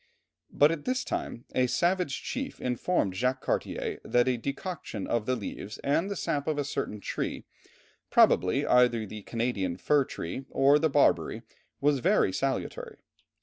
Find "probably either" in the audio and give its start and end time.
8.09-9.05